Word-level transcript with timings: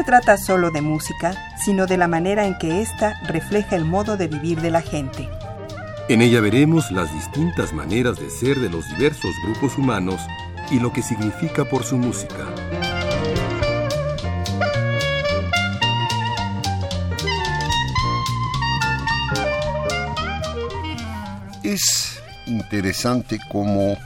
Se 0.00 0.04
trata 0.04 0.38
solo 0.38 0.70
de 0.70 0.80
música, 0.80 1.34
sino 1.62 1.84
de 1.84 1.98
la 1.98 2.08
manera 2.08 2.46
en 2.46 2.56
que 2.56 2.80
ésta 2.80 3.20
refleja 3.26 3.76
el 3.76 3.84
modo 3.84 4.16
de 4.16 4.28
vivir 4.28 4.58
de 4.62 4.70
la 4.70 4.80
gente. 4.80 5.28
En 6.08 6.22
ella 6.22 6.40
veremos 6.40 6.90
las 6.90 7.12
distintas 7.12 7.74
maneras 7.74 8.18
de 8.18 8.30
ser 8.30 8.58
de 8.60 8.70
los 8.70 8.88
diversos 8.88 9.30
grupos 9.44 9.76
humanos 9.76 10.18
y 10.70 10.80
lo 10.80 10.90
que 10.90 11.02
significa 11.02 11.66
por 11.66 11.84
su 11.84 11.98
música. 11.98 12.46
Es 21.62 22.22
interesante 22.46 23.38
cómo 23.52 23.98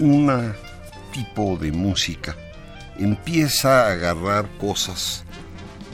un 0.00 0.52
tipo 1.12 1.56
de 1.56 1.70
música 1.70 2.34
empieza 2.98 3.86
a 3.86 3.92
agarrar 3.92 4.48
cosas 4.58 5.24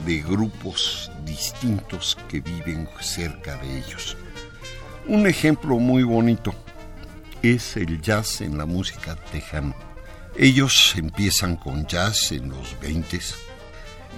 de 0.05 0.21
grupos 0.21 1.11
distintos 1.23 2.17
que 2.29 2.39
viven 2.39 2.87
cerca 3.01 3.55
de 3.57 3.79
ellos. 3.79 4.15
Un 5.07 5.27
ejemplo 5.27 5.77
muy 5.77 6.03
bonito 6.03 6.53
es 7.41 7.77
el 7.77 8.01
jazz 8.01 8.41
en 8.41 8.57
la 8.57 8.65
música 8.65 9.15
tejana. 9.31 9.75
Ellos 10.37 10.93
empiezan 10.97 11.55
con 11.55 11.85
jazz 11.85 12.31
en 12.31 12.49
los 12.49 12.79
20 12.79 13.19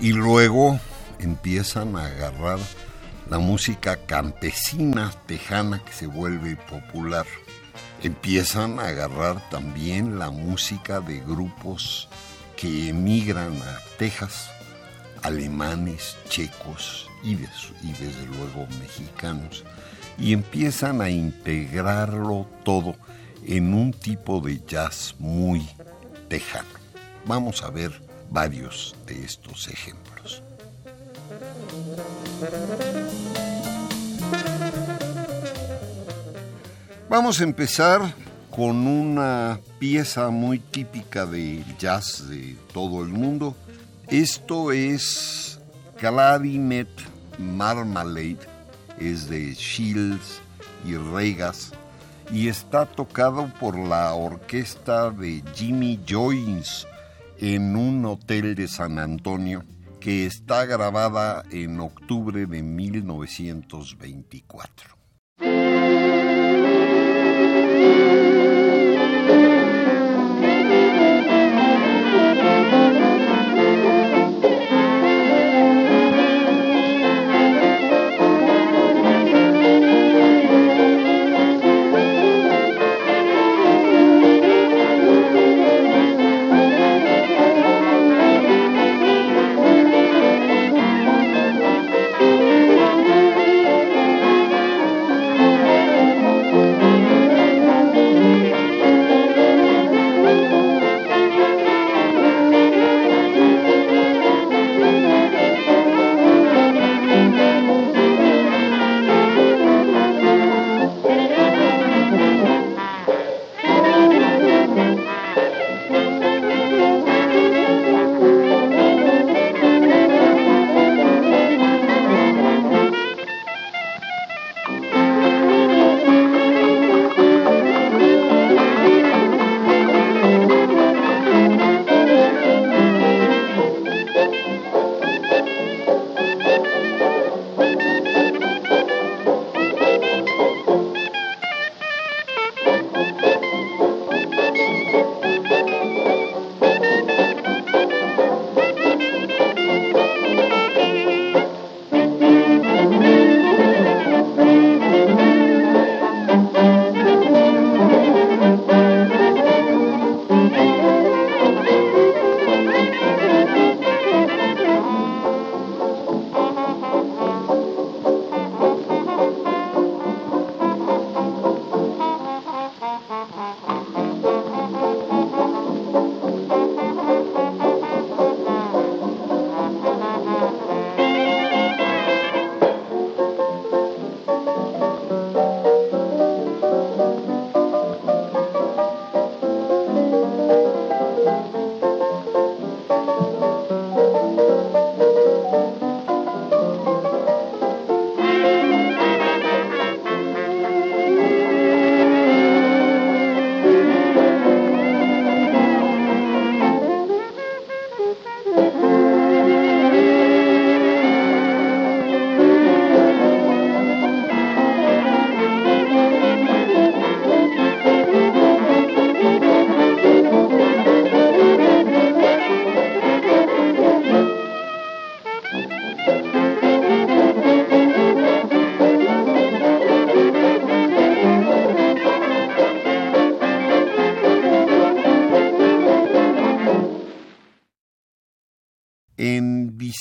y 0.02 0.14
luego 0.14 0.80
empiezan 1.20 1.96
a 1.96 2.06
agarrar 2.06 2.60
la 3.30 3.40
música 3.40 3.98
campesina 3.98 5.12
tejana 5.26 5.84
que 5.84 5.92
se 5.92 6.08
vuelve 6.08 6.56
popular. 6.56 7.26
Empiezan 8.02 8.80
a 8.80 8.88
agarrar 8.88 9.50
también 9.50 10.20
la 10.20 10.30
música 10.30 11.02
de 11.02 11.20
grupos 11.20 12.08
que 12.56 12.90
emigran 12.90 13.62
a 13.62 13.80
Texas, 13.98 14.50
alemanes, 15.28 16.16
checos 16.30 17.10
y, 17.22 17.36
desde 17.36 18.26
luego 18.28 18.66
mexicanos, 18.80 19.66
y 20.18 20.32
empiezan 20.32 21.02
a 21.02 21.10
integrarlo 21.10 22.48
todo 22.64 22.96
en 23.46 23.74
un 23.74 23.92
tipo 23.92 24.40
de 24.40 24.62
jazz 24.66 25.16
muy 25.20 25.68
tejano. 26.30 26.68
Vamos 27.26 27.62
a 27.62 27.70
ver 27.70 27.92
varios 28.30 28.96
de 29.06 29.24
estos 29.24 29.68
ejemplos. 29.68 30.42
Vamos 37.10 37.42
a 37.42 37.44
empezar 37.44 38.14
con 38.50 38.88
una 38.88 39.60
pieza 39.78 40.30
muy 40.30 40.60
típica 40.60 41.26
de 41.26 41.64
jazz 41.78 42.30
de 42.30 42.56
todo 42.74 43.02
el 43.04 43.10
mundo. 43.10 43.56
Esto 44.10 44.72
es 44.72 45.60
Clarinet 45.98 46.88
Marmalade, 47.38 48.40
es 48.98 49.30
de 49.30 49.54
Shields 49.54 50.40
y 50.86 50.96
Regas 50.96 51.74
y 52.32 52.48
está 52.48 52.86
tocado 52.86 53.52
por 53.60 53.78
la 53.78 54.14
orquesta 54.14 55.12
de 55.12 55.44
Jimmy 55.54 56.00
Joyce 56.08 56.88
en 57.38 57.76
un 57.76 58.06
hotel 58.06 58.56
de 58.56 58.70
San 58.70 58.98
Antonio 58.98 59.66
que 60.00 60.26
está 60.26 60.66
grabada 60.66 61.44
en 61.52 61.82
octubre 61.82 62.46
de 62.46 62.64
1924. 62.64 64.97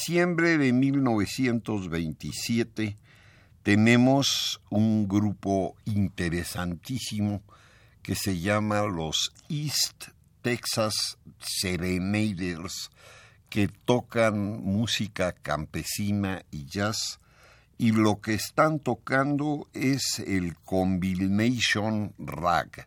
Diciembre 0.07 0.57
de 0.57 0.73
1927 0.73 2.97
tenemos 3.65 4.61
un 4.71 5.09
grupo 5.09 5.75
interesantísimo 5.85 7.43
que 8.03 8.15
se 8.15 8.39
llama 8.39 8.83
los 8.83 9.33
East 9.49 10.11
Texas 10.43 11.19
Serenaders, 11.41 12.93
que 13.49 13.67
tocan 13.67 14.63
música 14.63 15.33
campesina 15.33 16.45
y 16.53 16.67
jazz, 16.67 17.19
y 17.77 17.91
lo 17.91 18.21
que 18.21 18.35
están 18.35 18.79
tocando 18.79 19.69
es 19.73 20.23
el 20.25 20.57
combination 20.59 22.15
rag. 22.17 22.87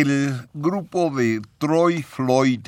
El 0.00 0.48
grupo 0.52 1.10
de 1.10 1.40
Troy 1.58 2.02
Floyd 2.02 2.66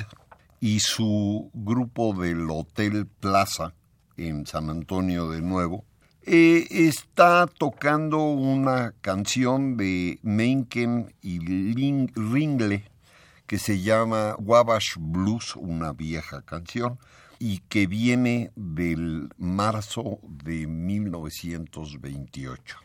y 0.61 0.79
su 0.79 1.51
grupo 1.53 2.13
del 2.13 2.49
Hotel 2.49 3.05
Plaza 3.05 3.73
en 4.15 4.45
San 4.45 4.69
Antonio 4.69 5.29
de 5.29 5.41
nuevo 5.41 5.83
eh, 6.21 6.65
está 6.69 7.45
tocando 7.47 8.19
una 8.19 8.93
canción 9.01 9.75
de 9.75 10.19
Mencken 10.23 11.13
y 11.21 11.39
Ringle 12.15 12.89
que 13.45 13.59
se 13.59 13.81
llama 13.81 14.37
Wabash 14.39 14.95
Blues, 14.97 15.57
una 15.57 15.91
vieja 15.91 16.43
canción, 16.43 16.97
y 17.39 17.59
que 17.67 17.87
viene 17.87 18.51
del 18.55 19.27
marzo 19.37 20.19
de 20.23 20.65
1928. 20.65 22.77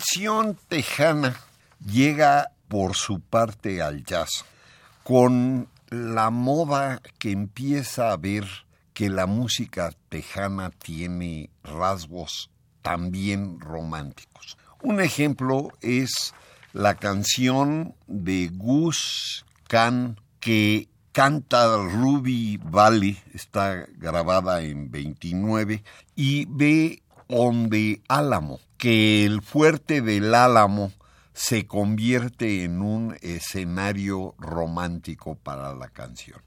canción 0.00 0.56
tejana 0.68 1.36
llega 1.84 2.52
por 2.68 2.96
su 2.96 3.20
parte 3.20 3.82
al 3.82 4.02
jazz 4.02 4.46
con 5.04 5.68
la 5.90 6.30
moda 6.30 7.02
que 7.18 7.32
empieza 7.32 8.10
a 8.10 8.16
ver 8.16 8.46
que 8.94 9.10
la 9.10 9.26
música 9.26 9.92
tejana 10.08 10.70
tiene 10.70 11.50
rasgos 11.62 12.48
también 12.80 13.60
románticos. 13.60 14.56
Un 14.82 15.02
ejemplo 15.02 15.70
es 15.82 16.32
la 16.72 16.94
canción 16.94 17.94
de 18.06 18.48
Gus 18.54 19.44
Khan 19.68 20.18
que 20.38 20.88
canta 21.12 21.76
Ruby 21.76 22.58
Valley, 22.62 23.22
está 23.34 23.86
grabada 23.98 24.62
en 24.62 24.90
29 24.90 25.84
y 26.16 26.46
ve 26.46 27.02
Onde 27.32 28.02
Álamo, 28.08 28.58
que 28.76 29.24
el 29.24 29.40
fuerte 29.40 30.02
del 30.02 30.34
Álamo 30.34 30.92
se 31.32 31.66
convierte 31.66 32.64
en 32.64 32.82
un 32.82 33.16
escenario 33.22 34.34
romántico 34.38 35.36
para 35.36 35.72
la 35.74 35.88
canción. 35.88 36.42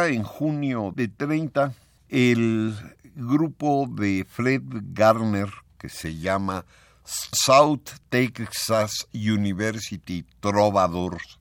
30, 0.00 0.08
en 0.08 0.22
junio 0.22 0.92
de 0.94 1.08
30, 1.08 1.74
el 2.08 2.74
grupo 3.14 3.86
de 3.90 4.24
Fred 4.28 4.62
Garner 4.92 5.50
que 5.78 5.88
se 5.88 6.16
llama 6.16 6.64
South 7.04 7.90
Texas 8.08 9.06
University 9.12 10.24
Trovadors 10.40 11.38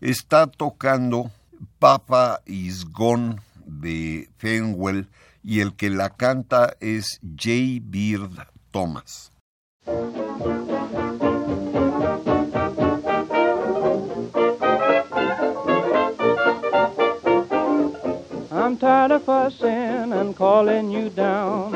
está 0.00 0.46
tocando 0.46 1.30
Papa 1.78 2.40
Is 2.46 2.84
Gone 2.84 3.36
de 3.66 4.28
Fenwell 4.38 5.08
y 5.42 5.60
el 5.60 5.74
que 5.74 5.90
la 5.90 6.10
canta 6.10 6.76
es 6.80 7.20
J. 7.22 7.80
Beard 7.82 8.48
Thomas. 8.70 9.32
Tired 18.78 19.10
of 19.10 19.24
fussing 19.24 20.12
and 20.12 20.36
calling 20.36 20.90
you 20.90 21.10
down. 21.10 21.72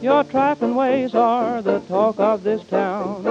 Your 0.00 0.24
trifling 0.24 0.74
ways 0.74 1.14
are 1.14 1.60
the 1.60 1.80
talk 1.80 2.18
of 2.18 2.42
this 2.42 2.62
town. 2.64 3.24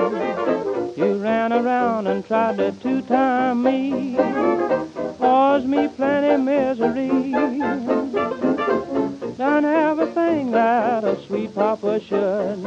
You 0.95 1.17
ran 1.17 1.53
around 1.53 2.07
and 2.07 2.25
tried 2.25 2.57
to 2.57 2.71
two-time 2.73 3.63
me, 3.63 4.15
caused 5.17 5.67
me 5.67 5.87
plenty 5.87 6.37
misery. 6.43 7.31
Done 9.37 9.65
everything 9.65 10.51
that 10.51 11.03
a 11.03 11.19
sweet 11.25 11.55
papa 11.55 11.99
should. 11.99 12.63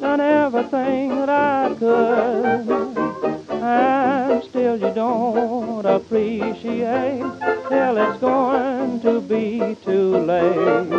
Done 0.00 0.20
everything 0.20 1.08
that 1.10 1.28
I 1.28 1.74
could 1.78 3.28
and 3.68 4.44
still 4.44 4.76
you 4.76 4.92
don't 4.94 5.57
appreciate 5.86 7.20
till 7.68 7.96
it's 7.98 8.20
going 8.20 9.00
to 9.00 9.20
be 9.20 9.76
too 9.84 10.18
late. 10.18 10.92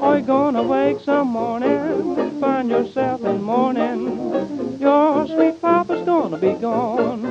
Are 0.00 0.18
you 0.18 0.24
gonna 0.24 0.62
wake 0.62 1.00
some 1.00 1.28
morning, 1.28 2.40
find 2.40 2.70
yourself 2.70 3.22
in 3.24 3.42
mourning? 3.42 4.78
Your 4.80 5.26
sweet 5.26 5.60
papa's 5.60 6.04
gonna 6.04 6.38
be 6.38 6.52
gone. 6.52 7.22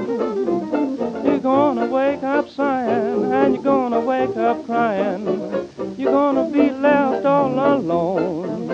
You're 1.25 1.39
gonna 1.39 1.87
wake 1.87 2.23
up 2.23 2.49
sighing, 2.49 3.31
and 3.31 3.55
you're 3.55 3.63
gonna 3.63 3.99
wake 3.99 4.35
up 4.37 4.65
crying. 4.65 5.25
You're 5.97 6.11
gonna 6.11 6.49
be 6.51 6.69
left 6.71 7.25
all 7.25 7.53
alone. 7.75 8.65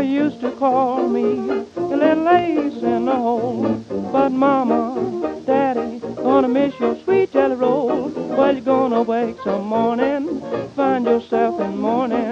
You 0.00 0.24
used 0.24 0.40
to 0.40 0.50
call 0.52 1.06
me 1.06 1.66
a 1.76 1.80
little 1.80 2.24
lace 2.24 2.82
in 2.82 3.04
the 3.04 3.14
hole. 3.14 3.84
But 4.12 4.30
mama, 4.32 5.09
gonna 6.30 6.46
miss 6.46 6.72
your 6.78 6.96
sweet 7.02 7.32
jelly 7.32 7.56
roll. 7.56 8.08
Well, 8.08 8.52
you're 8.52 8.60
gonna 8.60 9.02
wake 9.02 9.36
some 9.42 9.66
morning, 9.66 10.40
find 10.76 11.04
yourself 11.04 11.60
in 11.60 11.76
mourning. 11.76 12.29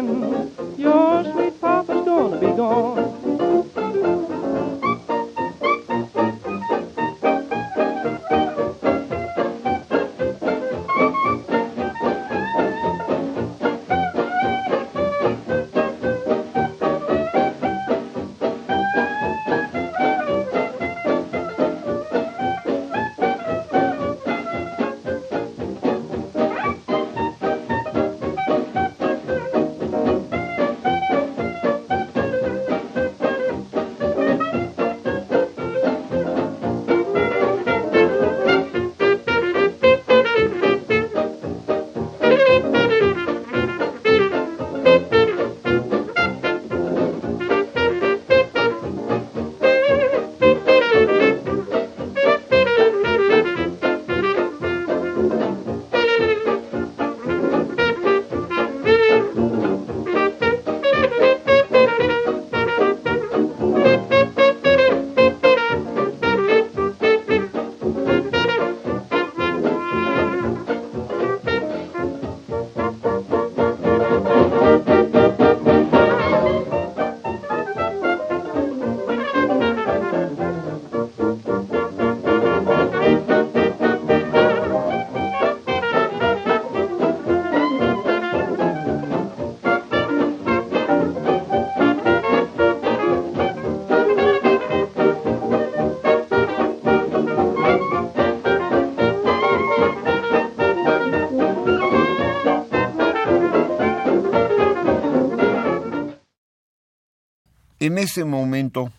En 107.98 108.04
ese 108.04 108.24
momento, 108.24 108.92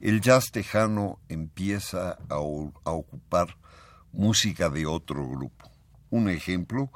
el 0.00 0.22
jazz 0.22 0.50
tejano 0.50 1.18
empieza 1.28 2.16
a, 2.30 2.38
ocupar 2.38 3.58
música 4.12 4.70
de 4.70 4.86
otro 4.86 5.28
grupo. 5.28 5.70
Un 6.08 6.30
ejemplo 6.30 6.90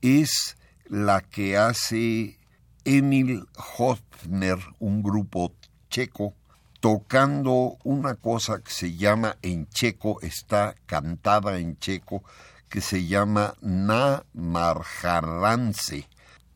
es 0.00 0.56
la 0.86 1.20
que 1.20 1.58
hace 1.58 2.38
Emil 2.86 3.44
Hofner, 3.76 4.56
un 4.78 5.02
grupo 5.02 5.52
checo, 5.90 6.32
tocando 6.80 7.76
una 7.84 8.14
cosa 8.14 8.62
que 8.62 8.70
se 8.70 8.96
llama 8.96 9.36
en 9.42 9.68
checo, 9.68 10.22
está 10.22 10.74
cantada 10.86 11.58
en 11.58 11.78
checo, 11.78 12.24
que 12.70 12.80
se 12.80 13.04
llama 13.04 13.52
Na 13.60 14.24
Marjarance 14.32 16.08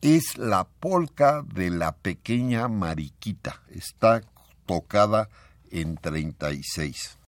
es 0.03 0.37
la 0.37 0.65
polca 0.65 1.45
de 1.55 1.69
la 1.69 1.95
pequeña 1.95 2.67
Mariquita. 2.67 3.61
Está 3.69 4.21
tocada 4.65 5.29
en 5.71 5.95
36. 5.95 7.19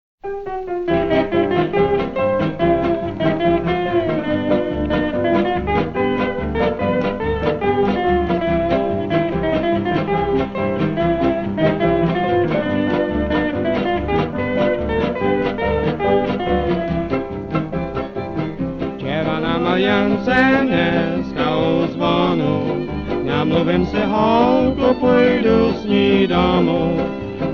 mluvím 23.78 23.86
se 23.86 24.06
holko, 24.06 24.94
půjdu 24.94 25.72
s 25.72 25.84
ní 25.84 26.26
domů. 26.26 26.96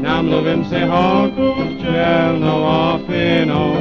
Namluvím 0.01 0.65
se 0.65 0.85
holku 0.85 1.55
černou 1.81 2.65
a 2.67 3.01
finou, 3.07 3.77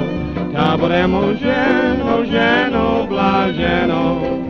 ta 0.54 0.78
bude 0.78 1.08
mou 1.08 1.34
ženou, 1.36 2.24
ženou 2.24 3.08
blaženou. 3.08 4.49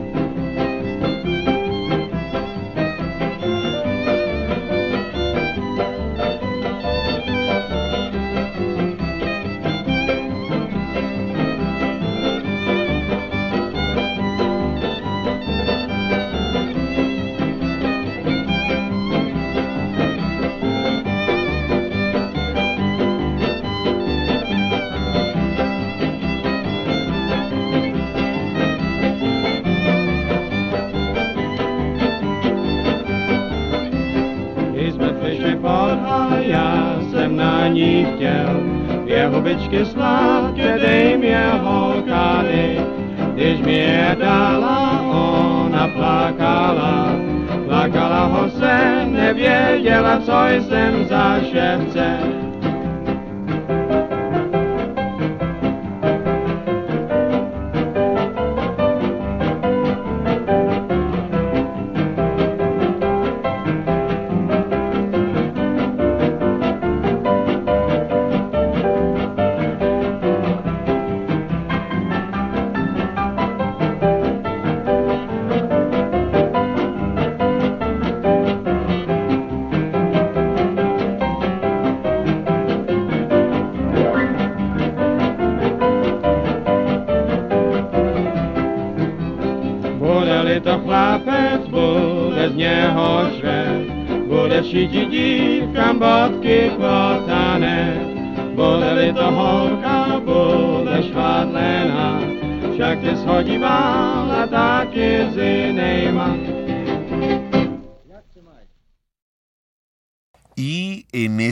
voice 50.49 50.78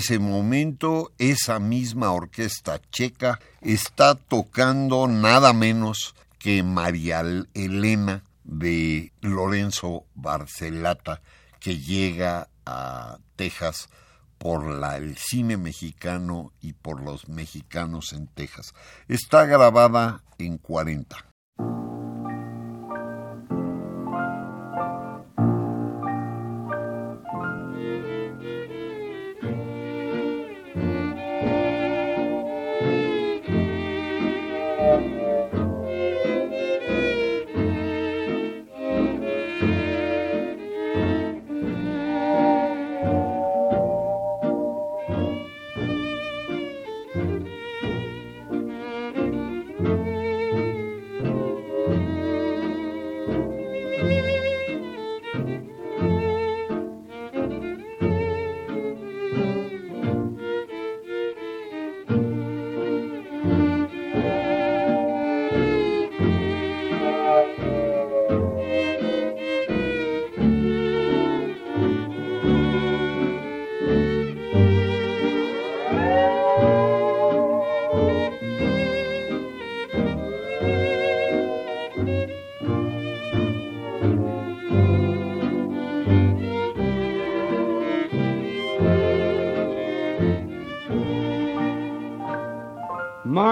ese 0.07 0.19
momento 0.19 1.11
esa 1.17 1.59
misma 1.59 2.13
orquesta 2.13 2.79
checa 2.91 3.41
está 3.59 4.15
tocando 4.15 5.05
nada 5.09 5.51
menos 5.51 6.15
que 6.39 6.63
María 6.63 7.25
Elena 7.53 8.23
de 8.45 9.11
Lorenzo 9.19 10.05
Barcelata, 10.15 11.21
que 11.59 11.79
llega 11.79 12.47
a 12.65 13.17
Texas 13.35 13.89
por 14.37 14.63
la, 14.63 14.95
el 14.95 15.17
cine 15.17 15.57
mexicano 15.57 16.53
y 16.61 16.71
por 16.71 17.01
los 17.01 17.27
mexicanos 17.27 18.13
en 18.13 18.27
Texas. 18.27 18.73
Está 19.09 19.43
grabada 19.43 20.23
en 20.37 20.57
40. 20.57 21.26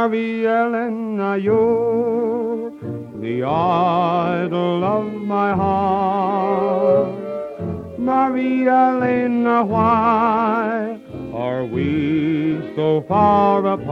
Elena, 0.06 1.36
you're 1.38 2.70
the 3.20 3.44
idol 3.44 4.84
of 4.84 5.12
my 5.14 5.54
heart. 5.54 7.16
Elena, 8.68 9.64
why 9.66 11.00
are 11.34 11.66
we 11.66 12.60
so 12.76 13.04
far 13.08 13.66
apart? 13.66 13.86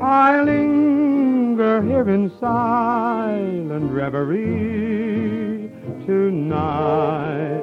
I 0.00 0.42
linger 0.42 1.82
here 1.82 2.08
in 2.08 2.30
silent 2.38 3.90
reverie 3.90 5.70
tonight, 6.06 7.62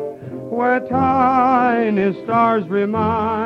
where 0.50 0.80
tiny 0.88 2.14
stars 2.24 2.68
remind 2.68 3.45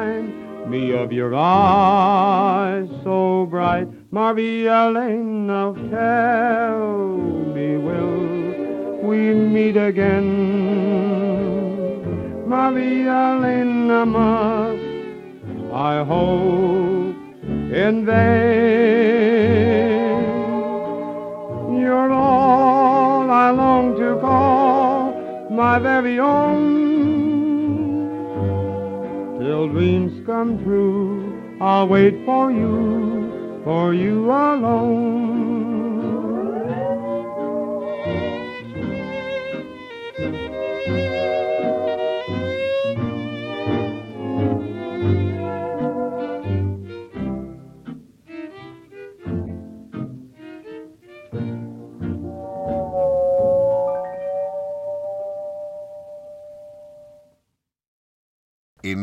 me 0.70 0.92
of 0.92 1.12
your 1.12 1.34
eyes 1.34 2.88
so 3.04 3.48
bright. 3.50 3.88
Maria 4.12 4.86
Elena, 4.86 5.74
tell 5.90 6.88
me, 7.56 7.78
will 7.78 9.02
we 9.02 9.34
meet 9.34 9.76
again? 9.76 10.28
Maria 12.48 13.34
Elena, 13.34 14.06
must 14.06 14.84
I 15.74 16.04
hope 16.04 17.16
in 17.46 18.06
vain? 18.06 18.20
You're 21.82 22.12
all 22.12 23.32
I 23.32 23.50
long 23.50 23.96
to 23.98 24.20
call 24.22 25.50
my 25.50 25.80
very 25.80 26.20
own 26.20 26.89
till 29.60 29.68
dreams 29.68 30.26
come 30.26 30.64
true. 30.64 31.58
I'll 31.60 31.88
wait 31.88 32.16
for 32.26 32.50
you, 32.50 33.62
for 33.66 33.94
you 33.94 34.32
alone. 34.32 35.79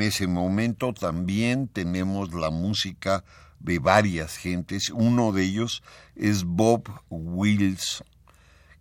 Ese 0.07 0.27
momento 0.27 0.93
también 0.93 1.69
tenemos 1.69 2.33
la 2.35 2.51
música 2.51 3.25
de 3.61 3.79
varias 3.79 4.37
gentes. 4.37 4.91
Uno 4.91 5.33
de 5.33 5.45
ellos 5.45 5.83
es 6.15 6.45
Bob 6.45 6.89
Wills, 7.11 8.05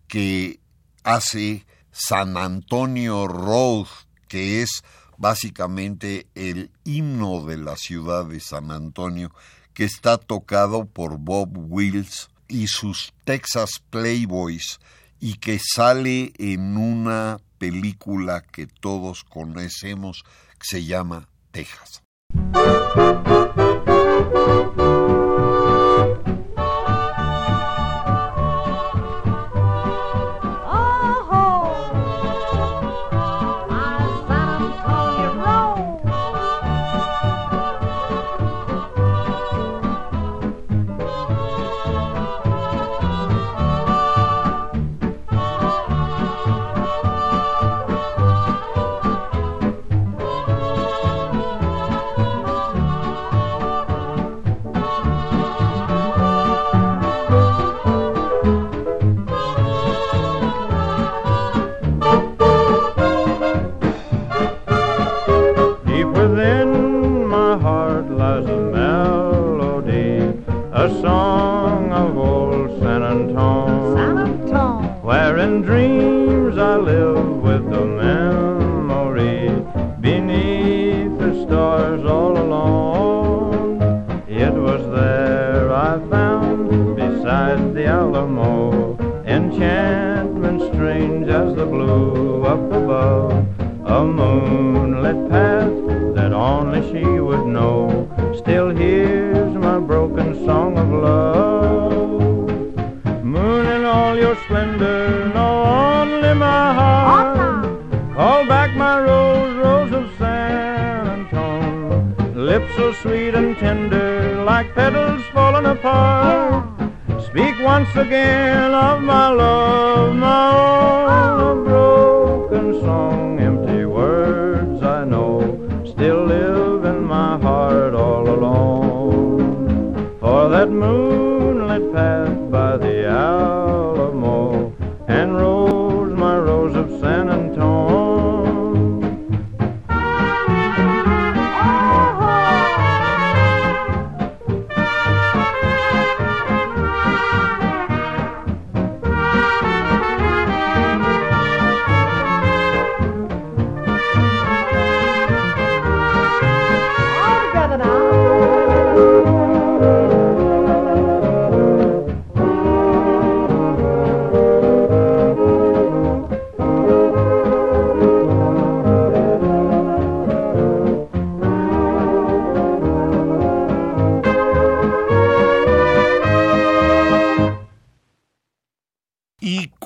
que 0.08 0.60
hace 1.02 1.66
San 1.90 2.36
Antonio 2.36 3.26
Road, 3.26 3.86
que 4.28 4.62
es 4.62 4.82
básicamente 5.18 6.26
el 6.34 6.70
himno 6.84 7.44
de 7.46 7.56
la 7.56 7.76
ciudad 7.76 8.26
de 8.26 8.40
San 8.40 8.70
Antonio, 8.70 9.32
que 9.72 9.84
está 9.84 10.18
tocado 10.18 10.86
por 10.86 11.18
Bob 11.18 11.50
Wills 11.54 12.28
y 12.48 12.66
sus 12.68 13.12
Texas 13.24 13.82
Playboys, 13.90 14.78
y 15.20 15.34
que 15.34 15.58
sale 15.58 16.32
en 16.38 16.76
una 16.76 17.38
película 17.58 18.42
que 18.42 18.66
todos 18.66 19.24
conocemos 19.24 20.24
se 20.60 20.84
llama 20.84 21.28
Texas. 21.50 22.02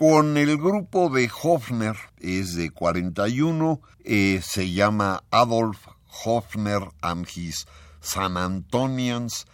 con 0.01 0.39
el 0.39 0.57
grupo 0.57 1.11
de 1.11 1.31
Hofner, 1.43 1.95
es 2.21 2.55
de 2.55 2.71
41, 2.71 3.83
eh, 4.03 4.41
se 4.43 4.73
llama 4.73 5.25
Adolf 5.31 5.89
Hofner 6.25 6.89
and 7.03 7.29
his 7.29 7.67
San 8.01 8.39
Antonians, 8.39 9.45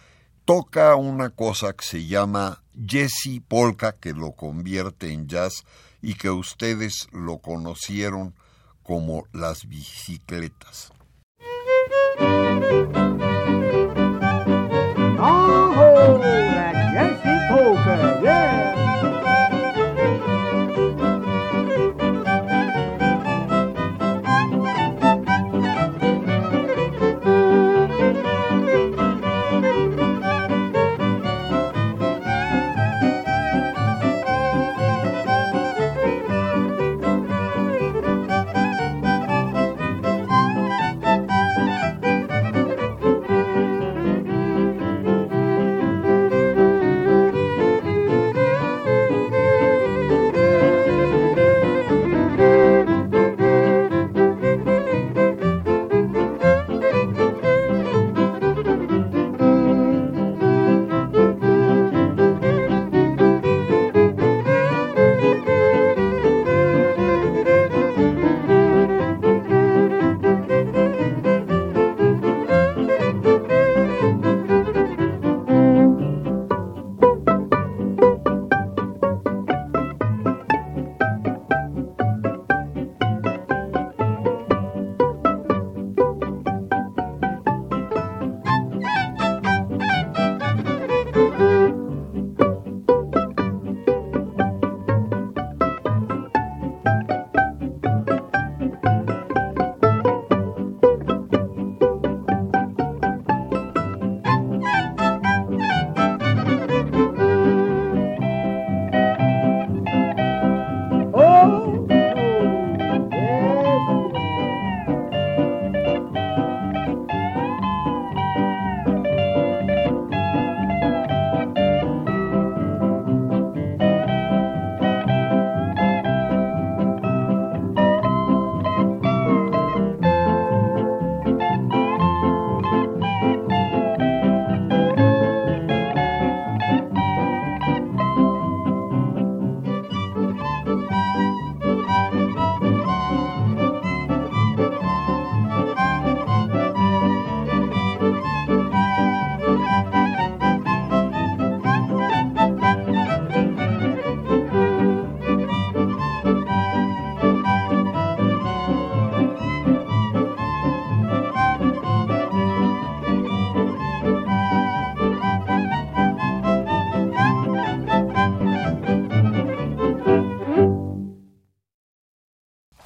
toca 0.45 0.95
una 0.95 1.31
cosa 1.31 1.73
que 1.73 1.83
se 1.83 2.05
llama 2.05 2.63
Jesse 2.73 3.41
Polka, 3.45 3.97
que 3.99 4.13
lo 4.13 4.31
convierte 4.37 5.11
en 5.11 5.27
jazz 5.27 5.65
y 6.01 6.13
que 6.13 6.29
ustedes 6.29 7.09
lo 7.11 7.39
conocieron 7.39 8.33
como 8.83 9.25
las 9.33 9.67
bicicletas. 9.67 10.93
Oh. 15.19 15.96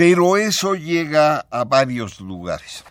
Pero 0.04 0.36
eso 0.36 0.74
llega 0.74 1.46
a 1.52 1.64
varios 1.64 2.22
lugares. 2.22 2.84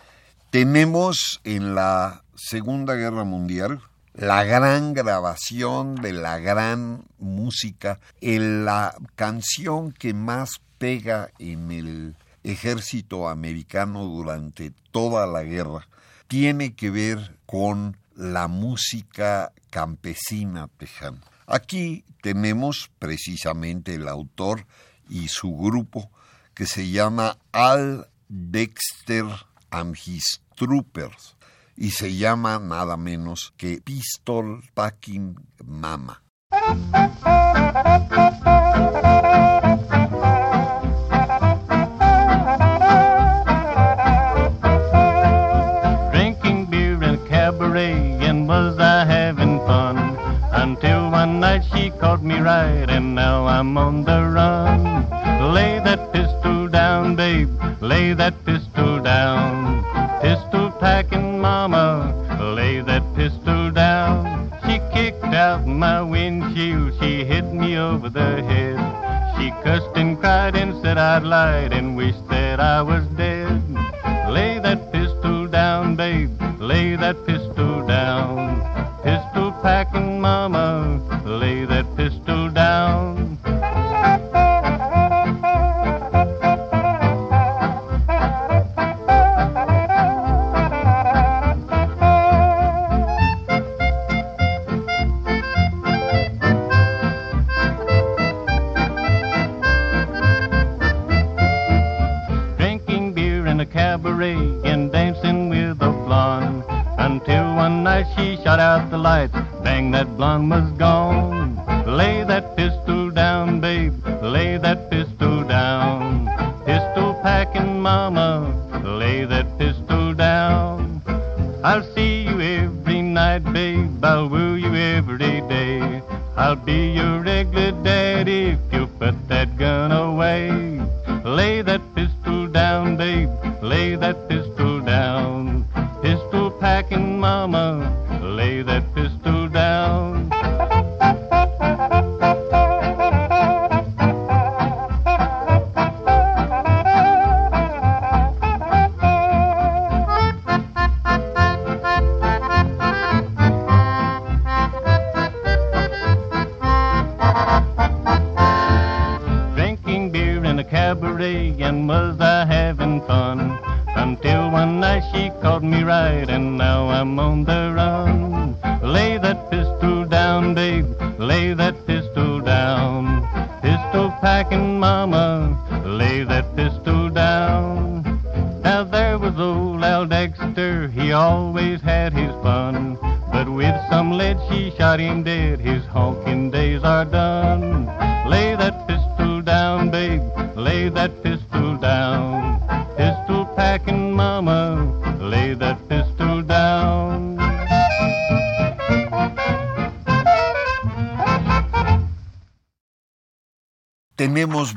Tenemos 0.49 1.41
en 1.43 1.75
la 1.75 2.23
Segunda 2.35 2.95
Guerra 2.95 3.25
Mundial 3.25 3.81
la 4.13 4.45
gran 4.45 4.93
grabación 4.93 5.95
de 5.95 6.13
la 6.13 6.39
gran 6.39 7.03
música, 7.19 7.99
en 8.21 8.63
la 8.63 8.95
canción 9.15 9.91
que 9.91 10.13
más 10.13 10.61
pega 10.77 11.31
en 11.37 11.73
el 11.73 12.15
ejército 12.45 13.27
americano 13.27 14.05
durante 14.05 14.71
toda 14.91 15.27
la 15.27 15.43
guerra, 15.43 15.89
tiene 16.29 16.75
que 16.75 16.91
ver 16.91 17.35
con 17.45 17.97
la 18.15 18.47
música 18.47 19.51
campesina 19.69 20.69
tejana. 20.77 21.19
Aquí 21.45 22.05
tenemos 22.21 22.89
precisamente 22.99 23.95
el 23.95 24.07
autor 24.07 24.65
y 25.09 25.27
su 25.27 25.57
grupo 25.57 26.09
que 26.53 26.65
se 26.65 26.89
llama 26.89 27.37
Al 27.51 28.07
Dexter 28.27 29.25
and 29.69 29.95
His 29.95 30.41
Troopers 30.55 31.35
y 31.75 31.91
se 31.91 32.15
llama 32.15 32.59
nada 32.59 32.97
menos 32.97 33.53
que 33.57 33.81
Pistol 33.81 34.63
Packing 34.73 35.35
Mama. 35.65 36.21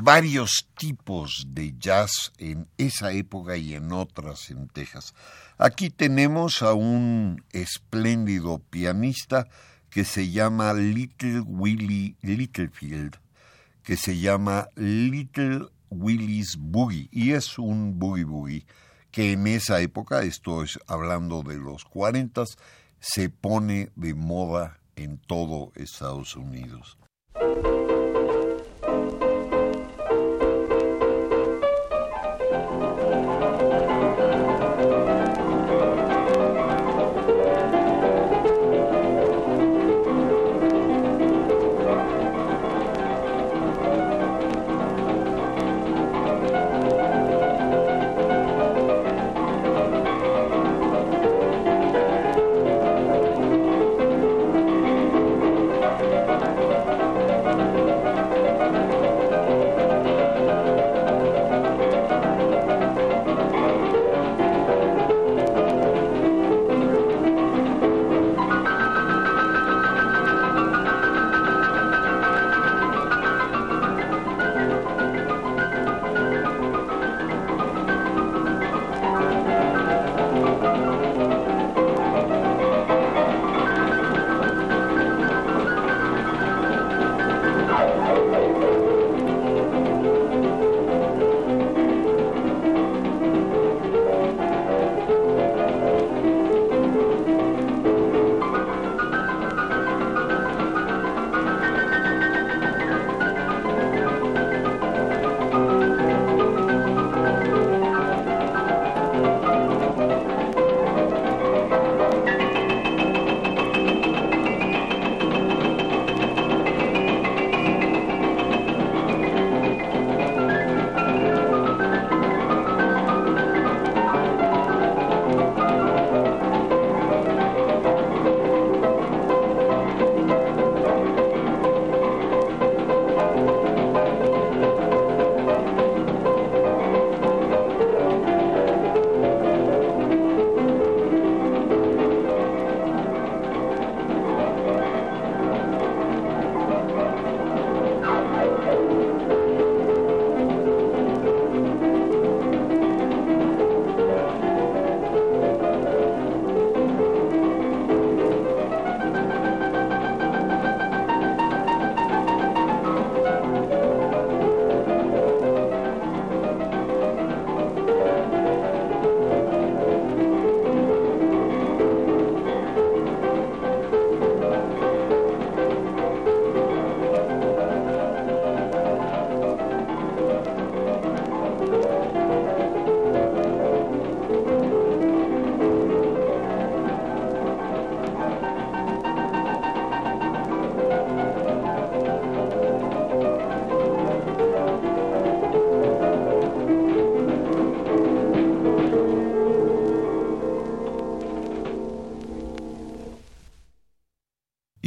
Varios 0.05 0.69
tipos 0.77 1.47
de 1.47 1.73
jazz 1.79 2.31
en 2.37 2.67
esa 2.77 3.11
época 3.11 3.57
y 3.57 3.73
en 3.73 3.91
otras 3.91 4.51
en 4.51 4.67
Texas. 4.67 5.15
Aquí 5.57 5.89
tenemos 5.89 6.61
a 6.61 6.75
un 6.75 7.43
espléndido 7.51 8.59
pianista 8.69 9.47
que 9.89 10.05
se 10.05 10.29
llama 10.29 10.75
Little 10.75 11.39
Willie 11.39 12.17
Littlefield, 12.21 13.15
que 13.81 13.97
se 13.97 14.19
llama 14.19 14.67
Little 14.75 15.69
Willie's 15.89 16.55
Boogie, 16.55 17.09
y 17.11 17.31
es 17.31 17.57
un 17.57 17.97
boogie 17.97 18.25
boogie 18.25 18.65
que 19.09 19.31
en 19.31 19.47
esa 19.47 19.81
época, 19.81 20.21
esto 20.21 20.61
es 20.61 20.77
hablando 20.85 21.41
de 21.41 21.55
los 21.55 21.83
40, 21.83 22.43
se 22.99 23.29
pone 23.29 23.89
de 23.95 24.13
moda 24.13 24.79
en 24.95 25.17
todo 25.17 25.71
Estados 25.73 26.35
Unidos. 26.35 26.95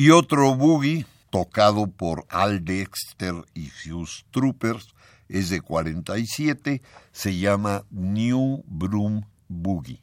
Y 0.01 0.11
otro 0.11 0.55
boogie 0.55 1.07
tocado 1.29 1.89
por 1.89 2.25
Al 2.29 2.65
Dexter 2.65 3.35
y 3.53 3.69
Hughes 3.85 4.25
Troopers 4.31 4.95
es 5.29 5.51
de 5.51 5.61
47, 5.61 6.83
se 7.11 7.37
llama 7.37 7.85
New 7.91 8.63
Broom 8.69 9.23
Boogie. 9.49 10.01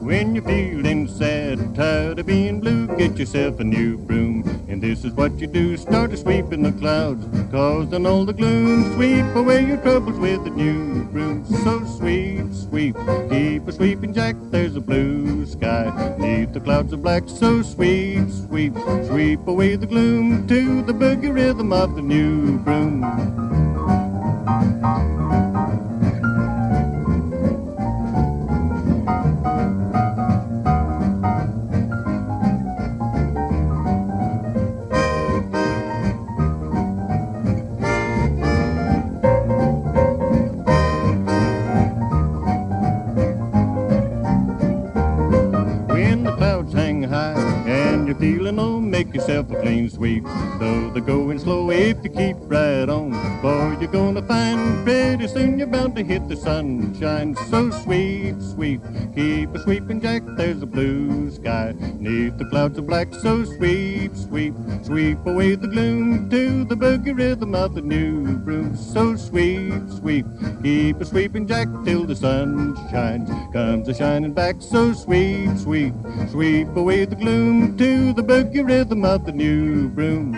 When 0.00 0.36
you're 0.36 0.46
feeling 0.46 1.08
sad 1.08 1.74
tired 1.74 2.20
of 2.20 2.26
being 2.26 2.60
blue, 2.60 2.86
get 2.96 3.18
yourself 3.18 3.58
a 3.58 3.64
new 3.64 3.98
broom. 3.98 4.33
And 4.74 4.82
this 4.82 5.04
is 5.04 5.12
what 5.12 5.38
you 5.38 5.46
do, 5.46 5.76
start 5.76 6.12
a 6.12 6.16
sweeping 6.16 6.64
the 6.64 6.72
clouds, 6.72 7.24
causing 7.52 8.04
all 8.08 8.24
the 8.24 8.32
gloom. 8.32 8.92
Sweep 8.94 9.24
away 9.36 9.64
your 9.64 9.76
troubles 9.76 10.18
with 10.18 10.44
a 10.48 10.50
new 10.50 11.04
broom. 11.04 11.46
So 11.62 11.84
sweep, 11.84 12.52
sweep, 12.52 12.96
keep 13.30 13.68
a 13.68 13.72
sweeping 13.72 14.12
jack, 14.12 14.34
there's 14.50 14.74
a 14.74 14.80
blue 14.80 15.46
sky. 15.46 16.16
Neath 16.18 16.54
the 16.54 16.58
clouds 16.58 16.92
of 16.92 17.04
black, 17.04 17.28
so 17.28 17.62
sweep, 17.62 18.28
sweep, 18.28 18.74
sweep 19.06 19.46
away 19.46 19.76
the 19.76 19.86
gloom 19.86 20.48
to 20.48 20.82
the 20.82 20.92
boogie 20.92 21.32
rhythm 21.32 21.72
of 21.72 21.94
the 21.94 22.02
new 22.02 22.58
broom. 22.58 23.53
A. 50.04 50.20
Though 50.58 50.90
they're 50.90 51.02
going 51.02 51.38
slow, 51.38 51.70
if 51.70 52.04
you 52.04 52.10
keep 52.10 52.36
right 52.42 52.88
on, 52.88 53.10
boy, 53.40 53.76
you're 53.80 53.90
gonna 53.90 54.22
find 54.22 54.84
pretty 54.84 55.26
soon 55.28 55.58
you're 55.58 55.66
to 55.94 56.02
hit 56.02 56.28
the 56.28 56.36
sunshine. 56.36 57.36
So 57.48 57.70
sweep, 57.70 58.40
sweep, 58.40 58.80
keep 59.14 59.54
a 59.54 59.58
sweeping 59.60 60.00
jack. 60.00 60.22
There's 60.36 60.60
a 60.62 60.66
blue 60.66 61.30
sky 61.30 61.74
neath 61.98 62.36
the 62.36 62.46
clouds 62.46 62.78
of 62.78 62.86
black. 62.86 63.14
So 63.14 63.44
sweep, 63.44 64.16
sweep, 64.16 64.54
sweep 64.82 65.24
away 65.24 65.54
the 65.54 65.68
gloom 65.68 66.28
to 66.30 66.64
the 66.64 66.74
boogie 66.74 67.16
rhythm 67.16 67.54
of 67.54 67.74
the 67.74 67.82
new 67.82 68.38
broom. 68.38 68.76
So 68.76 69.14
sweep, 69.14 69.88
sweep, 69.90 70.26
keep 70.62 71.00
a 71.00 71.04
sweeping 71.04 71.46
jack 71.46 71.68
till 71.84 72.04
the 72.04 72.16
sun 72.16 72.76
shines. 72.90 73.30
Comes 73.52 73.88
a 73.88 73.94
shining 73.94 74.32
back. 74.32 74.56
So 74.60 74.92
sweep, 74.92 75.56
sweep, 75.58 75.94
sweep 76.30 76.68
away 76.76 77.04
the 77.04 77.16
gloom 77.16 77.78
to 77.78 78.12
the 78.12 78.22
boogie 78.22 78.66
rhythm 78.66 79.04
of 79.04 79.24
the 79.26 79.32
new 79.32 79.88
broom. 79.90 80.34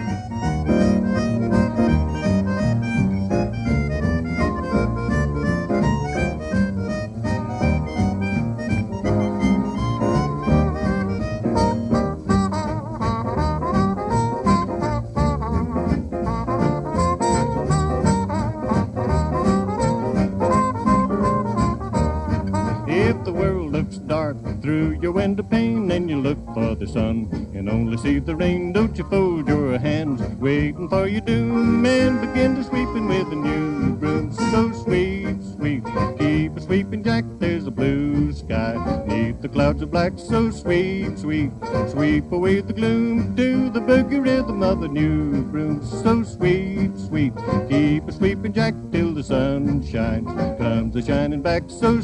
Black. 40.11 40.27
So 40.27 40.51
sweep, 40.51 41.19
sweep, 41.19 41.53
sweep 41.89 42.31
away 42.33 42.61
the 42.61 42.73
gloom 42.73 43.37
to 43.37 43.71
the 43.71 43.81
boogie 43.81 44.23
rhythm 44.23 44.63
of 44.63 44.81
the 44.81 44.89
new 44.89 45.43
broom. 45.45 45.85
So 45.85 46.23
sweep, 46.23 46.97
sweep, 46.97 47.35
keep 47.69 48.07
a 48.09 48.13
sweeping 48.13 48.53
jack 48.53 48.75
till 48.93 49.13
the 49.15 49.23
sun 49.23 49.85
shines. 49.85 50.27
Comes 50.59 50.97
a 50.97 51.03
shining 51.03 51.43
back, 51.43 51.65
so 51.69 51.96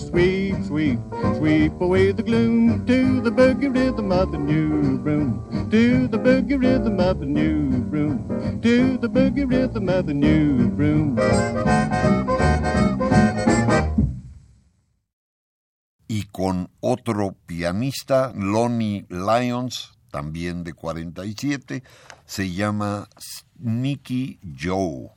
Lonnie 18.34 19.06
Lyons, 19.08 19.92
también 20.10 20.64
de 20.64 20.74
47, 20.74 21.82
se 22.26 22.52
llama 22.52 23.08
Nicky 23.58 24.38
Joe. 24.42 25.10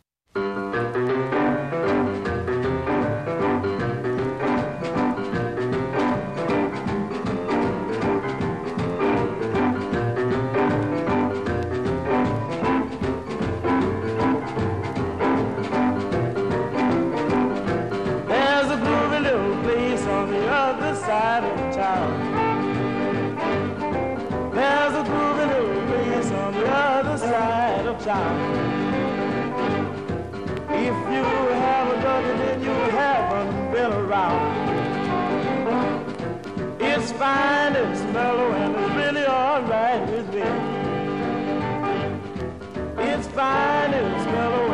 If 30.88 30.96
you 31.14 31.24
haven't 31.66 32.02
done 32.02 32.26
it, 32.26 32.38
then 32.38 32.58
you 32.62 32.76
haven't 32.92 33.72
been 33.72 33.92
around. 33.92 34.42
It's 36.82 37.12
fine, 37.14 37.76
it's 37.76 38.02
mellow, 38.14 38.52
and 38.52 38.76
it's 38.76 38.94
really 38.96 39.26
alright 39.26 40.02
with 40.10 40.28
me. 40.34 40.44
It's 43.04 43.28
fine, 43.28 43.94
it's 43.94 44.26
mellow, 44.26 44.65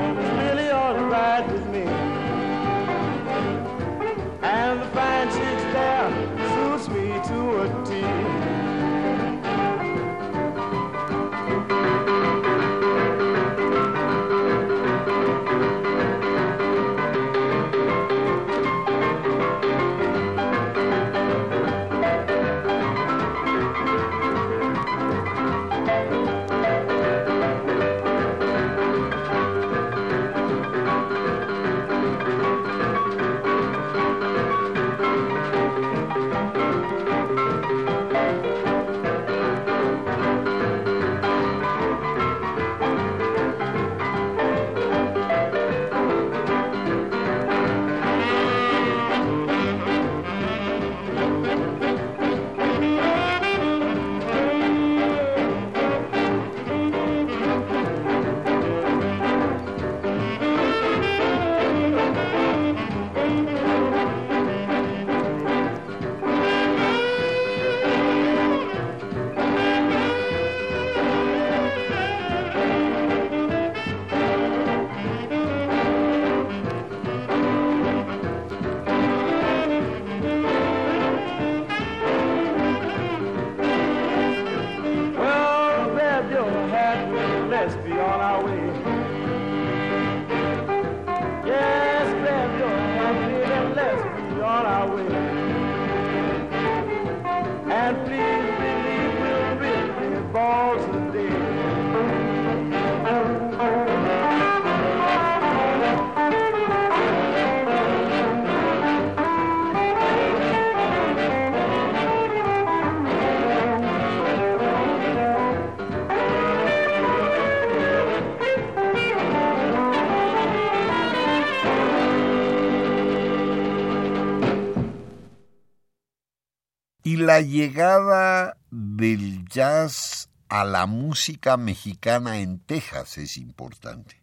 la 127.42 127.48
llegada 127.48 128.58
del 128.70 129.48
jazz 129.48 130.30
a 130.48 130.64
la 130.64 130.86
música 130.86 131.58
mexicana 131.58 132.38
en 132.38 132.60
Texas 132.60 133.18
es 133.18 133.36
importante. 133.38 134.22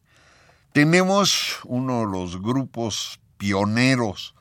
Tenemos 0.73 1.59
uno 1.65 2.01
de 2.01 2.07
los 2.07 2.41
grupos 2.41 3.19
pioneros 3.37 4.37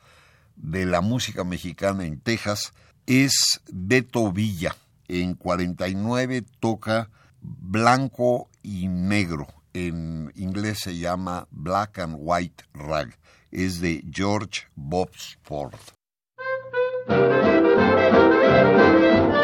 de 0.54 0.86
la 0.86 1.00
música 1.00 1.42
mexicana 1.42 2.04
en 2.04 2.20
Texas, 2.20 2.72
es 3.06 3.60
Beto 3.72 4.30
Villa. 4.30 4.76
En 5.08 5.34
49 5.34 6.44
toca 6.60 7.10
blanco 7.40 8.48
y 8.62 8.86
negro. 8.86 9.48
En 9.72 10.30
inglés 10.36 10.78
se 10.84 10.96
llama 10.96 11.48
Black 11.50 11.98
and 11.98 12.16
White 12.16 12.64
Rag. 12.74 13.18
Es 13.50 13.80
de 13.80 14.04
George 14.12 14.68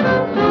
Bobsport. 0.04 0.34
y 0.38 0.43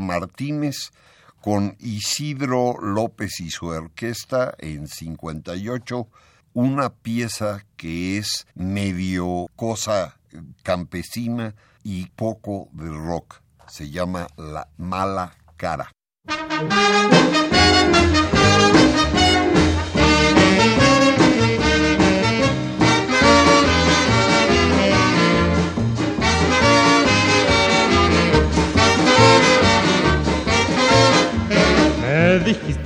Martínez 0.00 0.90
con 1.40 1.76
Isidro 1.78 2.76
López 2.80 3.40
y 3.40 3.50
su 3.50 3.66
orquesta 3.66 4.54
en 4.58 4.88
58, 4.88 6.08
una 6.52 6.90
pieza 6.90 7.64
que 7.76 8.18
es 8.18 8.46
medio 8.54 9.46
cosa 9.54 10.18
campesina 10.62 11.54
y 11.84 12.06
poco 12.06 12.68
de 12.72 12.88
rock. 12.88 13.40
Se 13.68 13.90
llama 13.90 14.26
La 14.36 14.68
Mala 14.76 15.36
Cara. 15.56 15.92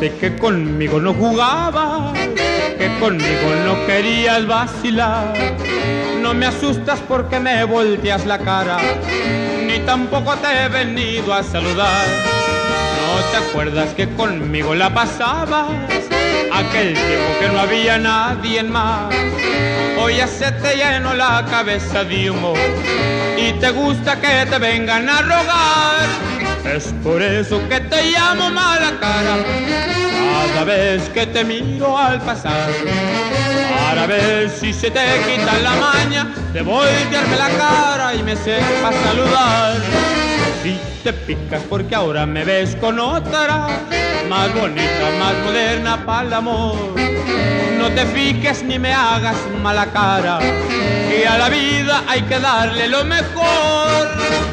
Dijiste 0.03 0.19
que 0.19 0.37
conmigo 0.37 1.01
no 1.01 1.15
jugabas, 1.15 2.13
que 2.13 2.99
conmigo 2.99 3.49
no 3.65 3.87
querías 3.87 4.47
vacilar. 4.47 5.33
No 6.21 6.35
me 6.35 6.47
asustas 6.47 7.01
porque 7.09 7.39
me 7.39 7.65
volteas 7.65 8.27
la 8.27 8.39
cara, 8.39 8.79
ni 9.67 9.79
tampoco 9.81 10.35
te 10.37 10.49
he 10.49 10.69
venido 10.69 11.33
a 11.33 11.43
saludar. 11.43 12.07
¿No 12.99 13.31
te 13.31 13.37
acuerdas 13.49 13.91
que 13.95 14.09
conmigo 14.15 14.75
la 14.75 14.93
pasabas? 14.93 15.71
Aquel 16.53 16.95
tiempo 16.95 17.39
que 17.41 17.49
no 17.49 17.61
había 17.61 17.99
nadie 17.99 18.63
más. 18.63 19.15
Hoy 19.99 20.17
ya 20.17 20.27
se 20.27 20.51
te 20.53 20.77
llenó 20.77 21.15
la 21.15 21.45
cabeza 21.49 22.05
de 22.05 22.31
humo 22.31 22.55
y 23.37 23.53
te 23.53 23.71
gusta 23.71 24.21
que 24.21 24.47
te 24.51 24.59
vengan 24.59 25.09
a 25.09 25.23
rogar. 25.23 26.42
Es 26.65 26.95
por 27.03 27.21
eso 27.21 27.61
que 27.69 27.81
te 27.81 28.11
llamo 28.13 28.51
mala 28.51 28.93
cara 29.01 29.37
cada 30.53 30.65
vez 30.65 31.09
que 31.09 31.27
te 31.27 31.45
miro 31.45 31.99
al 31.99 32.21
pasar. 32.21 32.71
Para 33.85 34.07
ver 34.07 34.49
si 34.49 34.73
se 34.73 34.91
te 34.91 35.01
quita 35.27 35.59
la 35.59 35.75
maña 35.75 36.29
de 36.53 36.63
voltearme 36.63 37.37
la 37.37 37.49
cara 37.49 38.15
y 38.15 38.23
me 38.23 38.37
sepas 38.37 38.95
saludar. 39.05 39.77
Si 40.63 40.79
te 41.03 41.13
picas 41.13 41.63
porque 41.69 41.95
ahora 41.95 42.27
me 42.27 42.45
ves 42.45 42.77
con 42.77 42.99
otra, 43.01 43.67
más 44.29 44.55
bonita, 44.55 45.11
más 45.19 45.35
moderna 45.45 46.07
para 46.07 46.29
el 46.29 46.33
amor. 46.33 46.95
No 47.79 47.89
te 47.91 48.07
fijes 48.07 48.63
ni 48.63 48.79
me 48.79 48.95
hagas 48.95 49.37
mala 49.61 49.87
cara, 49.87 50.39
que 50.39 51.27
a 51.27 51.37
la 51.39 51.49
vida 51.49 52.05
hay 52.07 52.23
que 52.23 52.39
darle 52.39 52.89
lo 52.89 53.05
mejor. 53.05 54.52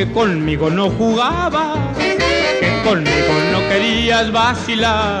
Que 0.00 0.10
conmigo 0.12 0.70
no 0.70 0.88
jugabas, 0.88 1.78
que 1.98 2.82
conmigo 2.88 3.34
no 3.52 3.58
querías 3.68 4.32
vacilar. 4.32 5.20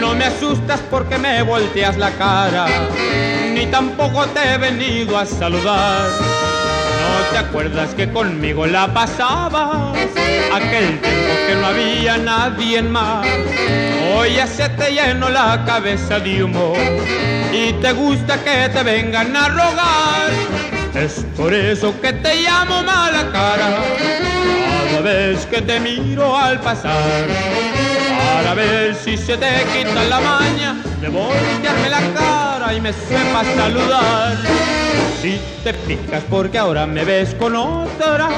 No 0.00 0.16
me 0.16 0.24
asustas 0.24 0.80
porque 0.90 1.16
me 1.16 1.40
volteas 1.42 1.96
la 1.96 2.10
cara, 2.10 2.66
ni 3.52 3.66
tampoco 3.66 4.26
te 4.26 4.40
he 4.52 4.58
venido 4.58 5.16
a 5.16 5.24
saludar. 5.24 6.08
¿No 6.10 7.30
te 7.30 7.38
acuerdas 7.38 7.94
que 7.94 8.10
conmigo 8.10 8.66
la 8.66 8.92
pasabas? 8.92 9.96
Aquel 10.52 11.00
tiempo 11.00 11.32
que 11.46 11.54
no 11.54 11.66
había 11.68 12.16
nadie 12.18 12.82
más. 12.82 13.24
Hoy 14.12 14.34
ya 14.34 14.48
se 14.48 14.70
te 14.70 14.90
llenó 14.90 15.28
la 15.28 15.62
cabeza 15.64 16.18
de 16.18 16.42
humo 16.42 16.74
y 17.52 17.72
te 17.74 17.92
gusta 17.92 18.42
que 18.42 18.68
te 18.70 18.82
vengan 18.82 19.36
a 19.36 19.48
rogar. 19.50 20.43
Es 20.94 21.24
por 21.36 21.52
eso 21.52 21.92
que 22.00 22.12
te 22.12 22.42
llamo 22.42 22.82
mala 22.84 23.28
cara 23.32 23.82
cada 24.90 25.00
vez 25.00 25.44
que 25.46 25.60
te 25.60 25.80
miro 25.80 26.36
al 26.36 26.60
pasar. 26.60 27.26
Para 28.36 28.54
ver 28.54 28.94
si 28.94 29.16
se 29.16 29.36
te 29.36 29.48
quita 29.72 30.04
la 30.04 30.20
maña 30.20 30.76
de 31.00 31.08
voltearme 31.08 31.88
la 31.90 32.00
cara 32.14 32.74
y 32.74 32.80
me 32.80 32.92
sepas 32.92 33.46
saludar. 33.56 34.36
Si 35.20 35.40
te 35.64 35.74
picas 35.74 36.22
porque 36.30 36.58
ahora 36.58 36.86
me 36.86 37.04
ves 37.04 37.34
con 37.34 37.56
otra, 37.56 38.28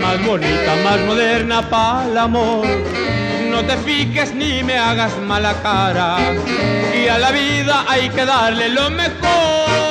más 0.00 0.24
bonita, 0.24 0.76
más 0.82 1.00
moderna 1.00 1.68
para 1.68 2.06
el 2.06 2.16
amor. 2.16 2.66
No 3.50 3.62
te 3.64 3.76
piques 3.78 4.34
ni 4.34 4.62
me 4.62 4.78
hagas 4.78 5.18
mala 5.18 5.54
cara, 5.60 6.16
y 6.94 7.08
a 7.08 7.18
la 7.18 7.30
vida 7.30 7.84
hay 7.88 8.08
que 8.08 8.24
darle 8.24 8.70
lo 8.70 8.88
mejor. 8.88 9.89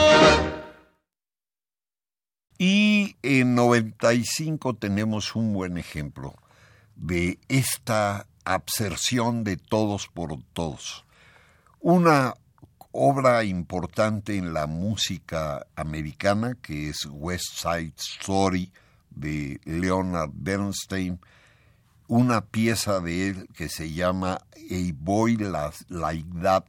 Y 2.61 3.15
en 3.23 3.55
95 3.55 4.75
tenemos 4.75 5.33
un 5.33 5.53
buen 5.53 5.77
ejemplo 5.77 6.35
de 6.97 7.39
esta 7.47 8.27
abserción 8.43 9.45
de 9.45 9.55
todos 9.55 10.09
por 10.09 10.37
todos. 10.51 11.05
Una 11.79 12.33
obra 12.91 13.45
importante 13.45 14.35
en 14.35 14.53
la 14.53 14.67
música 14.67 15.67
americana 15.77 16.57
que 16.61 16.89
es 16.89 17.07
West 17.09 17.53
Side 17.53 17.93
Story 17.95 18.73
de 19.09 19.61
Leonard 19.63 20.31
Bernstein, 20.33 21.17
una 22.09 22.41
pieza 22.41 22.99
de 22.99 23.29
él 23.29 23.47
que 23.55 23.69
se 23.69 23.93
llama 23.93 24.33
A 24.33 24.93
Boy 24.95 25.37
Like 25.37 26.29
That, 26.41 26.65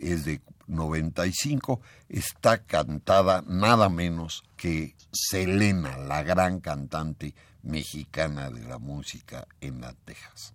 es 0.00 0.24
de 0.24 0.40
95, 0.68 1.80
está 2.08 2.62
cantada 2.62 3.42
nada 3.44 3.88
menos 3.88 4.44
que 4.56 4.94
Selena, 5.12 5.96
la 5.98 6.22
gran 6.22 6.60
cantante 6.60 7.34
mexicana 7.62 8.50
de 8.50 8.64
la 8.64 8.78
música 8.78 9.46
en 9.60 9.80
la 9.80 9.92
Texas. 9.92 10.54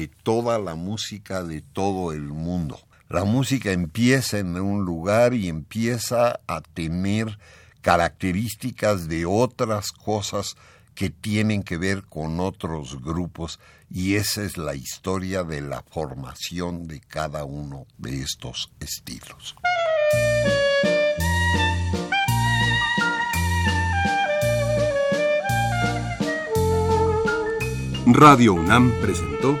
De 0.00 0.08
toda 0.08 0.58
la 0.58 0.76
música 0.76 1.42
de 1.42 1.60
todo 1.60 2.12
el 2.12 2.22
mundo. 2.22 2.80
La 3.10 3.24
música 3.24 3.70
empieza 3.70 4.38
en 4.38 4.58
un 4.58 4.86
lugar 4.86 5.34
y 5.34 5.48
empieza 5.48 6.40
a 6.46 6.62
tener 6.62 7.38
características 7.82 9.08
de 9.08 9.26
otras 9.26 9.92
cosas 9.92 10.56
que 10.94 11.10
tienen 11.10 11.62
que 11.62 11.76
ver 11.76 12.04
con 12.04 12.40
otros 12.40 13.02
grupos 13.02 13.60
y 13.90 14.14
esa 14.14 14.42
es 14.42 14.56
la 14.56 14.74
historia 14.74 15.44
de 15.44 15.60
la 15.60 15.82
formación 15.82 16.86
de 16.86 17.00
cada 17.00 17.44
uno 17.44 17.86
de 17.98 18.22
estos 18.22 18.70
estilos. 18.80 19.54
Radio 28.06 28.54
UNAM 28.54 28.92
presentó 29.02 29.60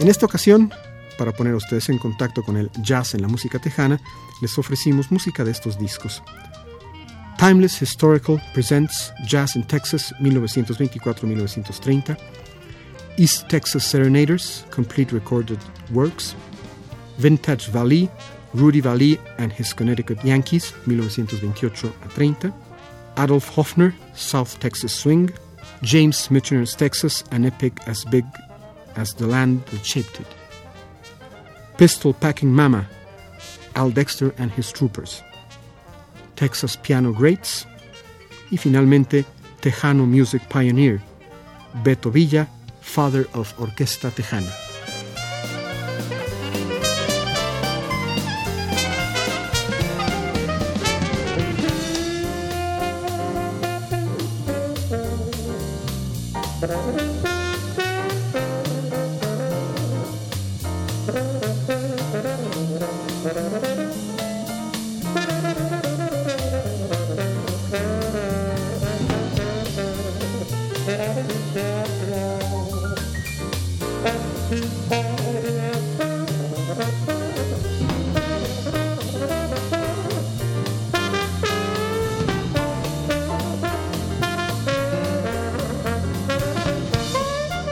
En 0.00 0.08
esta 0.08 0.24
ocasión, 0.24 0.72
para 1.18 1.32
poner 1.32 1.52
a 1.52 1.58
ustedes 1.58 1.90
en 1.90 1.98
contacto 1.98 2.42
con 2.42 2.56
el 2.56 2.70
jazz 2.80 3.12
en 3.14 3.20
la 3.20 3.28
música 3.28 3.58
tejana, 3.58 4.00
les 4.40 4.56
ofrecimos 4.56 5.10
música 5.12 5.44
de 5.44 5.50
estos 5.50 5.78
discos. 5.78 6.22
Timeless 7.36 7.82
Historical 7.82 8.40
presents 8.54 9.12
Jazz 9.26 9.56
in 9.56 9.64
Texas 9.64 10.14
1924-1930. 10.20 12.16
East 13.18 13.46
Texas 13.48 13.84
Serenaders, 13.84 14.64
complete 14.70 15.12
recorded 15.12 15.58
works. 15.92 16.34
Vintage 17.18 17.68
Valley, 17.68 18.08
Rudy 18.54 18.80
Valley 18.80 19.20
and 19.36 19.52
his 19.52 19.74
Connecticut 19.74 20.24
Yankees, 20.24 20.72
1928-30. 20.86 22.54
Adolf 23.18 23.54
Hofner, 23.54 23.92
South 24.14 24.58
Texas 24.60 24.94
Swing. 24.94 25.30
James 25.82 26.28
Michener's 26.28 26.74
Texas, 26.74 27.22
an 27.32 27.44
epic 27.44 27.74
as 27.86 28.06
big 28.06 28.24
as 28.96 29.14
the 29.14 29.26
land 29.26 29.64
that 29.66 29.84
shaped 29.84 30.20
it. 30.20 30.26
Pistol 31.76 32.12
Packing 32.12 32.52
Mama, 32.52 32.86
Al 33.74 33.90
Dexter 33.90 34.34
and 34.38 34.50
his 34.50 34.70
Troopers. 34.72 35.22
Texas 36.36 36.76
Piano 36.76 37.12
Greats. 37.12 37.66
Y 38.50 38.56
finalmente, 38.56 39.24
Tejano 39.60 40.06
Music 40.06 40.42
Pioneer, 40.48 41.00
Beto 41.84 42.10
Villa, 42.10 42.48
Father 42.80 43.26
of 43.34 43.54
Orquesta 43.58 44.10
Tejana. 44.10 44.69